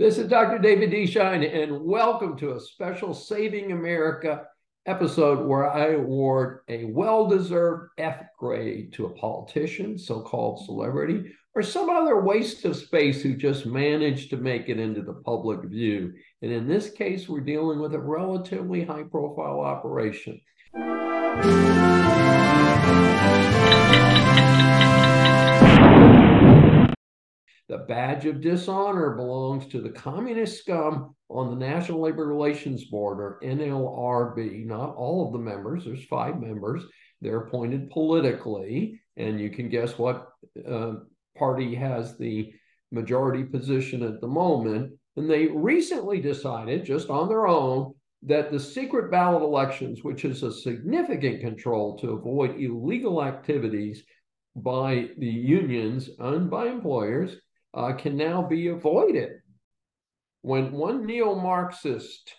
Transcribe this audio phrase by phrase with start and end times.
[0.00, 0.58] This is Dr.
[0.58, 1.06] David D.
[1.06, 4.46] Schein, and welcome to a special Saving America
[4.86, 11.30] episode where I award a well deserved F grade to a politician, so called celebrity,
[11.54, 15.64] or some other waste of space who just managed to make it into the public
[15.64, 16.14] view.
[16.40, 20.40] And in this case, we're dealing with a relatively high profile operation.
[27.70, 33.20] The badge of dishonor belongs to the communist scum on the National Labor Relations Board,
[33.20, 34.66] or NLRB.
[34.66, 36.82] Not all of the members, there's five members.
[37.20, 40.30] They're appointed politically, and you can guess what
[40.68, 40.94] uh,
[41.38, 42.52] party has the
[42.90, 44.92] majority position at the moment.
[45.16, 47.94] And they recently decided, just on their own,
[48.24, 54.02] that the secret ballot elections, which is a significant control to avoid illegal activities
[54.56, 57.36] by the unions and by employers,
[57.74, 59.32] uh, can now be avoided.
[60.42, 62.34] When one neo Marxist,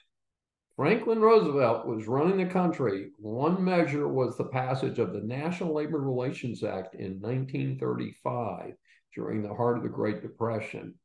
[0.75, 5.99] Franklin Roosevelt, was running the country, one measure was the passage of the National Labor
[5.99, 8.73] Relations Act in 1935
[9.13, 10.95] during the heart of the Great Depression.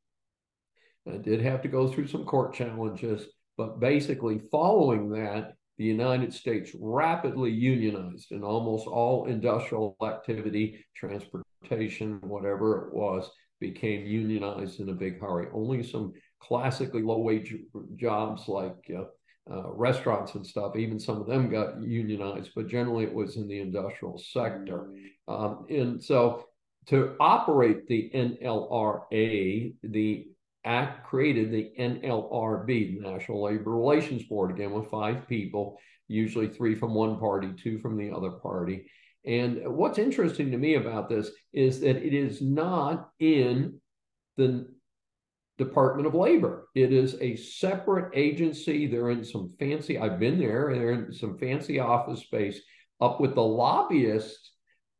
[1.05, 3.25] It did have to go through some court challenges,
[3.57, 12.19] but basically, following that, the United States rapidly unionized in almost all industrial activity, transportation,
[12.21, 13.29] whatever it was,
[13.59, 15.47] became unionized in a big hurry.
[15.53, 17.55] Only some classically low wage
[17.95, 19.03] jobs like uh,
[19.51, 23.47] uh, restaurants and stuff, even some of them got unionized, but generally it was in
[23.47, 24.89] the industrial sector.
[25.27, 26.45] Um, and so
[26.87, 30.27] to operate the NLRA, the
[30.65, 36.93] act created the NLRB, National Labor Relations Board, again with five people, usually three from
[36.93, 38.85] one party, two from the other party.
[39.27, 43.79] And what's interesting to me about this is that it is not in
[44.37, 44.67] the
[45.57, 46.69] Department of Labor.
[46.75, 48.87] It is a separate agency.
[48.87, 52.61] They're in some fancy, I've been there, they're in some fancy office space
[53.01, 54.51] up with the lobbyists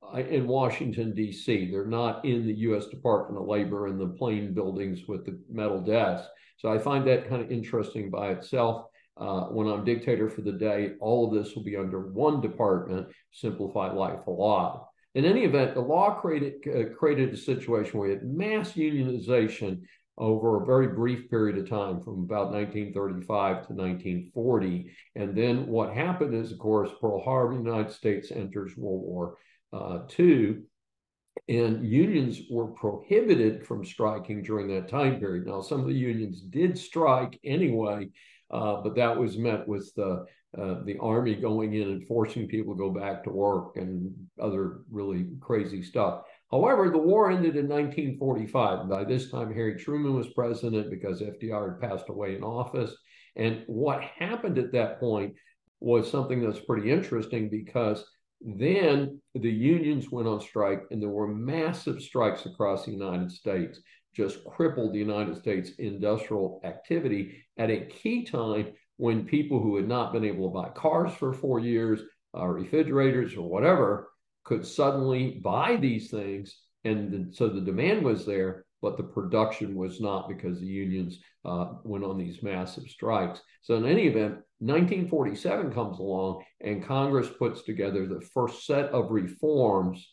[0.04, 1.72] uh, in Washington, D.C.
[1.72, 2.88] They're not in the U.S.
[2.88, 6.28] Department of Labor in the plain buildings with the metal desks.
[6.58, 8.88] So I find that kind of interesting by itself.
[9.20, 13.08] Uh, when I'm dictator for the day, all of this will be under one department,
[13.32, 14.88] simplify life a lot.
[15.16, 19.82] In any event, the law created, uh, created a situation where we had mass unionization
[20.18, 24.92] over a very brief period of time from about 1935 to 1940.
[25.16, 29.38] And then what happened is, of course, Pearl Harbor, the United States enters World War
[29.74, 30.58] uh, II,
[31.50, 35.46] and unions were prohibited from striking during that time period.
[35.46, 38.10] Now, some of the unions did strike anyway,
[38.52, 40.26] uh, but that was met with the
[40.58, 44.80] uh, the army going in and forcing people to go back to work and other
[44.90, 46.22] really crazy stuff.
[46.50, 48.90] However, the war ended in 1945.
[48.90, 52.96] By this time, Harry Truman was president because FDR had passed away in office.
[53.36, 55.36] And what happened at that point
[55.80, 58.04] was something that's pretty interesting because
[58.42, 63.80] then the unions went on strike and there were massive strikes across the United States
[64.18, 69.88] just crippled the United States industrial activity at a key time when people who had
[69.88, 72.02] not been able to buy cars for four years,
[72.36, 74.10] uh, refrigerators, or whatever,
[74.44, 76.58] could suddenly buy these things.
[76.84, 81.20] And the, so the demand was there, but the production was not because the unions
[81.46, 83.40] uh, went on these massive strikes.
[83.62, 89.12] So, in any event, 1947 comes along and Congress puts together the first set of
[89.12, 90.08] reforms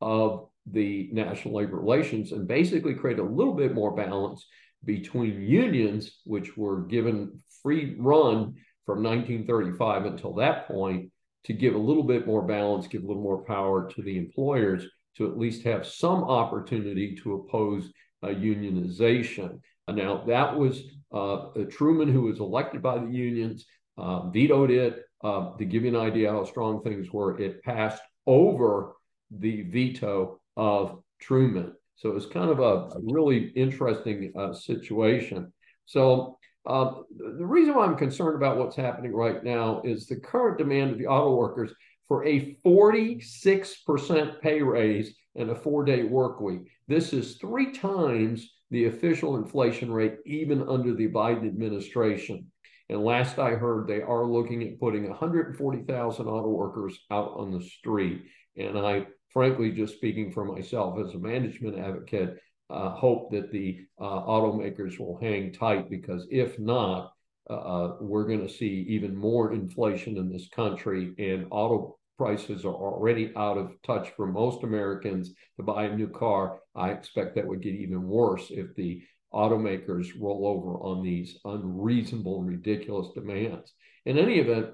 [0.00, 4.46] of the National Labor Relations and basically create a little bit more balance
[4.84, 8.54] between unions, which were given free run
[8.86, 11.10] from 1935 until that point,
[11.44, 14.86] to give a little bit more balance, give a little more power to the employers
[15.16, 17.90] to at least have some opportunity to oppose
[18.22, 19.60] uh, unionization.
[19.88, 20.82] Now that was
[21.12, 23.66] uh, Truman, who was elected by the unions,
[23.98, 25.02] uh, vetoed it.
[25.22, 28.94] Uh, to give you an idea how strong things were, it passed over
[29.30, 31.72] the veto of Truman.
[31.96, 35.52] So it was kind of a, really interesting uh, situation.
[35.86, 40.58] So uh, the reason why I'm concerned about what's happening right now is the current
[40.58, 41.72] demand of the auto workers
[42.08, 46.68] for a 46% pay raise and a four day work week.
[46.88, 52.46] This is three times the official inflation rate, even under the Biden administration.
[52.90, 57.62] And last I heard, they are looking at putting 140,000 auto workers out on the
[57.62, 58.24] street.
[58.56, 62.38] And I frankly, just speaking for myself as a management advocate,
[62.68, 67.12] uh, hope that the uh, automakers will hang tight because if not,
[67.48, 72.64] uh, uh we're going to see even more inflation in this country, and auto prices
[72.66, 76.60] are already out of touch for most Americans to buy a new car.
[76.74, 79.02] I expect that would get even worse if the
[79.32, 83.72] automakers roll over on these unreasonable ridiculous demands.
[84.04, 84.66] In any event,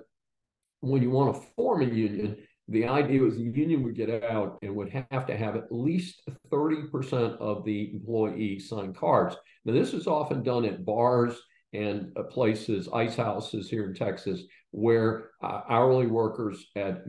[0.81, 2.37] when you want to form a union,
[2.69, 6.23] the idea was the union would get out and would have to have at least
[6.51, 9.37] 30% of the employees sign cards.
[9.65, 11.41] Now, this is often done at bars
[11.73, 17.05] and uh, places, ice houses here in Texas, where uh, hourly workers at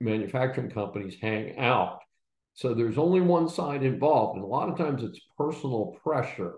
[0.00, 2.00] manufacturing companies hang out.
[2.54, 6.54] So there's only one side involved, and a lot of times it's personal pressure.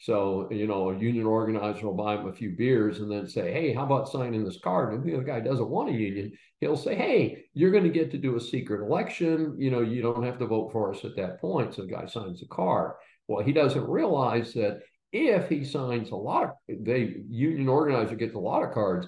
[0.00, 3.52] So, you know, a union organizer will buy him a few beers and then say,
[3.52, 4.94] Hey, how about signing this card?
[4.94, 8.10] And if the guy doesn't want a union, he'll say, Hey, you're going to get
[8.12, 9.56] to do a secret election.
[9.58, 11.74] You know, you don't have to vote for us at that point.
[11.74, 12.92] So the guy signs the card.
[13.28, 14.80] Well, he doesn't realize that
[15.12, 19.06] if he signs a lot of the union organizer gets a lot of cards,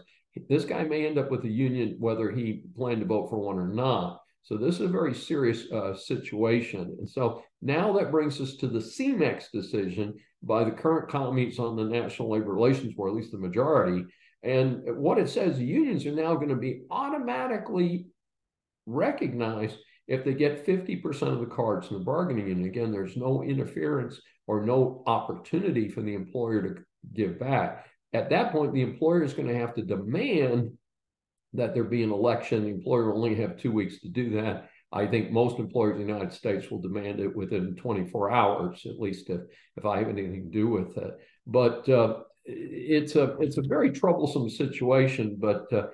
[0.48, 3.58] this guy may end up with a union whether he planned to vote for one
[3.58, 4.21] or not.
[4.42, 6.96] So this is a very serious uh, situation.
[6.98, 11.76] And so now that brings us to the Cemex decision by the current commies on
[11.76, 14.04] the National Labor Relations Board, at least the majority.
[14.42, 18.06] And what it says, the unions are now going to be automatically
[18.86, 19.76] recognized
[20.08, 22.66] if they get 50% of the cards in the bargaining unit.
[22.66, 26.82] Again, there's no interference or no opportunity for the employer to
[27.14, 27.86] give back.
[28.12, 30.72] At that point, the employer is going to have to demand
[31.54, 32.64] that there be an election.
[32.64, 34.70] The employer will only have two weeks to do that.
[34.92, 39.00] I think most employers in the United States will demand it within 24 hours, at
[39.00, 39.40] least if,
[39.76, 41.18] if I have anything to do with it.
[41.46, 45.36] But uh, it's a it's a very troublesome situation.
[45.38, 45.86] But uh,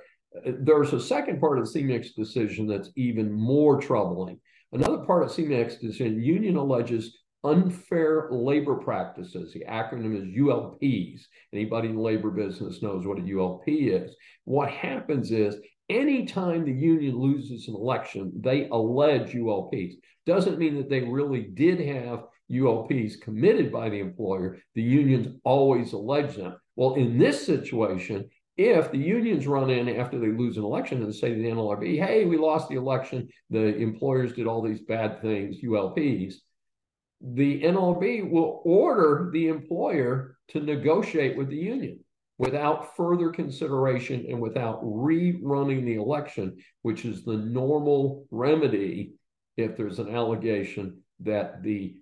[0.45, 4.41] there's a second part of the Cemex decision that's even more troubling.
[4.73, 9.53] Another part of Cemex decision, union alleges unfair labor practices.
[9.53, 11.23] The acronym is ULPs.
[11.53, 14.15] Anybody in the labor business knows what a ULP is.
[14.45, 15.57] What happens is
[15.89, 19.95] anytime the union loses an election, they allege ULPs.
[20.27, 24.59] Doesn't mean that they really did have ULPs committed by the employer.
[24.75, 26.57] The unions always allege them.
[26.77, 31.15] Well, in this situation, if the unions run in after they lose an election and
[31.15, 35.23] say to the NLRB, hey, we lost the election, the employers did all these bad
[35.23, 36.35] things, ULPs,
[37.21, 42.01] the NLRB will order the employer to negotiate with the union
[42.39, 49.15] without further consideration and without rerunning the election, which is the normal remedy
[49.57, 51.97] if there's an allegation that the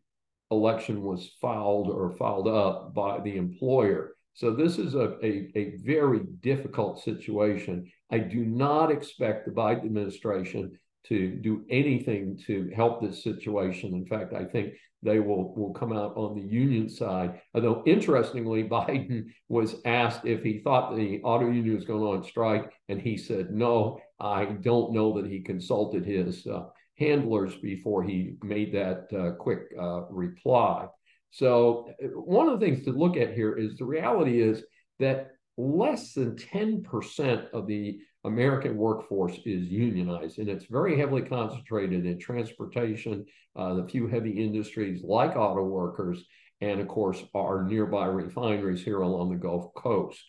[0.51, 4.15] election was filed or filed up by the employer.
[4.35, 7.91] So this is a, a, a very difficult situation.
[8.13, 13.95] I do not expect the Biden administration to do anything to help this situation.
[13.95, 17.41] In fact, I think they will, will come out on the union side.
[17.55, 22.71] Although, interestingly, Biden was asked if he thought the auto union was going on strike,
[22.89, 26.65] and he said, No, I don't know that he consulted his uh,
[26.99, 30.87] handlers before he made that uh, quick uh, reply.
[31.31, 34.63] So, uh, one of the things to look at here is the reality is
[34.99, 42.05] that less than 10% of the American workforce is unionized, and it's very heavily concentrated
[42.05, 43.25] in transportation,
[43.55, 46.25] uh, the few heavy industries like auto workers,
[46.61, 50.23] and of course, our nearby refineries here along the Gulf Coast.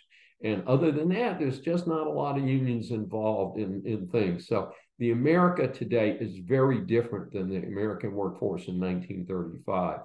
[0.44, 4.48] And other than that, there's just not a lot of unions involved in, in things.
[4.48, 10.02] So the America today is very different than the American workforce in 1935.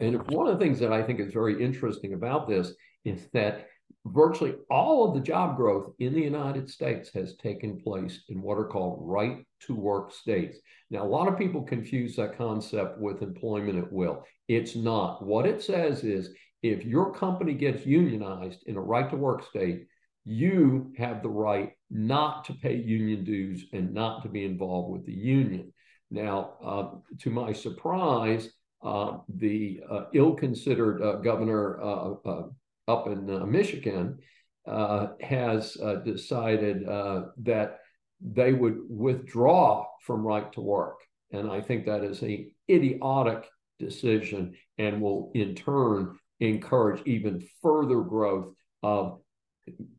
[0.00, 2.72] And one of the things that I think is very interesting about this
[3.04, 3.68] is that
[4.06, 8.58] virtually all of the job growth in the United States has taken place in what
[8.58, 10.58] are called right to work states.
[10.90, 14.24] Now, a lot of people confuse that concept with employment at will.
[14.48, 15.24] It's not.
[15.24, 19.86] What it says is if your company gets unionized in a right to work state,
[20.24, 25.06] you have the right not to pay union dues and not to be involved with
[25.06, 25.72] the union.
[26.10, 26.88] Now, uh,
[27.20, 28.50] to my surprise,
[28.82, 32.42] uh, the uh, ill considered uh, governor uh, uh,
[32.88, 34.18] up in uh, Michigan
[34.66, 37.78] uh, has uh, decided uh, that
[38.20, 41.00] they would withdraw from right to work.
[41.32, 43.44] And I think that is an idiotic
[43.78, 49.20] decision and will in turn encourage even further growth of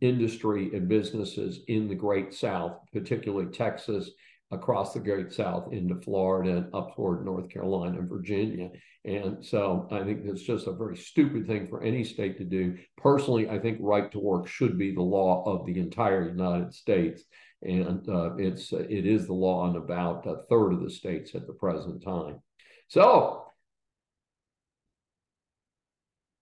[0.01, 4.11] industry and businesses in the Great South, particularly Texas
[4.51, 8.69] across the Great South into Florida and up toward North Carolina and Virginia.
[9.03, 12.77] And so I think it's just a very stupid thing for any state to do.
[12.97, 17.23] Personally, I think right to work should be the law of the entire United States.
[17.61, 21.47] And uh, it's it is the law in about a third of the states at
[21.47, 22.41] the present time.
[22.87, 23.45] So,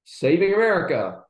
[0.05, 1.21] Saving America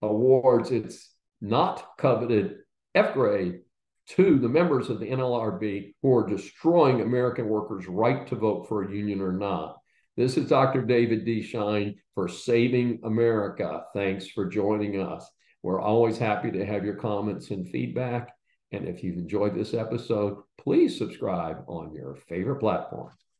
[0.00, 1.10] awards its
[1.40, 2.58] not coveted
[2.94, 3.61] F grade
[4.08, 8.82] to the members of the NLRB who are destroying American workers' right to vote for
[8.82, 9.78] a union or not.
[10.16, 10.82] This is Dr.
[10.82, 11.42] David D.
[11.42, 13.84] Schein for Saving America.
[13.94, 15.26] Thanks for joining us.
[15.62, 18.30] We're always happy to have your comments and feedback.
[18.72, 23.10] And if you've enjoyed this episode, please subscribe on your favorite platform.